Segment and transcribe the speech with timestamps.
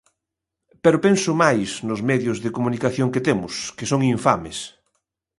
[0.83, 4.57] Pero penso máis nos medios de comunicación que temos, que son infames.